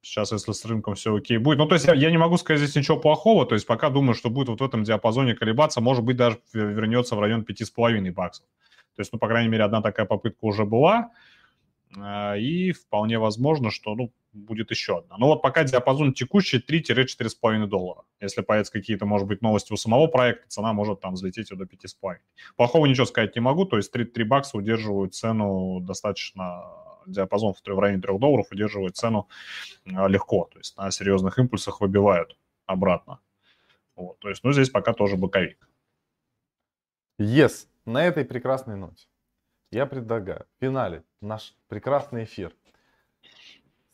[0.00, 1.58] сейчас, если с рынком все окей будет.
[1.58, 4.14] Ну, то есть я, я не могу сказать здесь ничего плохого, то есть пока думаю,
[4.14, 8.46] что будет вот в этом диапазоне колебаться, может быть, даже вернется в район 5,5 баксов.
[8.94, 11.10] То есть, ну, по крайней мере, одна такая попытка уже была,
[11.96, 15.16] э, и вполне возможно, что, ну, будет еще одна.
[15.18, 18.02] Но вот пока диапазон текущий 3-4,5 доллара.
[18.20, 22.16] Если появятся какие-то, может быть, новости у самого проекта, цена может там взлететь до 5,5.
[22.56, 26.62] Плохого ничего сказать не могу, то есть 3, 3 бакса удерживают цену достаточно,
[27.06, 29.28] диапазон в, в районе 3 долларов удерживает цену
[29.84, 33.20] э, легко, то есть на серьезных импульсах выбивают обратно.
[33.94, 35.68] Вот, то есть, ну, здесь пока тоже боковик.
[37.20, 39.06] Yes, на этой прекрасной ноте
[39.70, 42.52] я предлагаю в финале наш прекрасный эфир.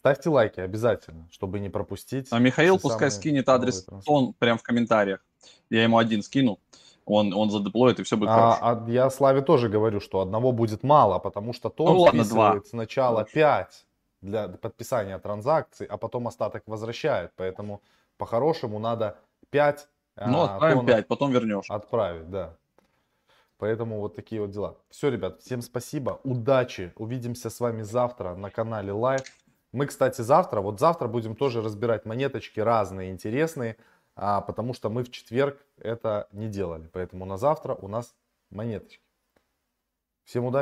[0.00, 2.28] Ставьте лайки обязательно, чтобы не пропустить.
[2.30, 5.24] А Михаил пускай скинет адрес тон прям в комментариях.
[5.70, 6.58] Я ему один скину,
[7.04, 8.58] он, он задеплоит, и все будет А, хорошо.
[8.86, 12.60] а я Славе тоже говорю, что одного будет мало, потому что тон Ну ладно, два.
[12.64, 13.32] сначала Хорошо.
[13.34, 13.86] 5
[14.20, 17.32] для подписания транзакций, а потом остаток возвращает.
[17.36, 17.82] Поэтому
[18.16, 19.18] по-хорошему надо
[19.50, 19.88] 5
[20.26, 21.70] Ну, отправим 5, потом вернешь.
[21.70, 22.56] Отправить, да.
[23.58, 24.76] Поэтому вот такие вот дела.
[24.88, 26.92] Все, ребят, всем спасибо, удачи.
[26.96, 29.26] Увидимся с вами завтра на канале Live.
[29.72, 33.76] Мы, кстати, завтра, вот завтра будем тоже разбирать монеточки разные, интересные,
[34.14, 36.88] а, потому что мы в четверг это не делали.
[36.92, 38.14] Поэтому на завтра у нас
[38.50, 39.02] монеточки.
[40.24, 40.56] Всем удачи.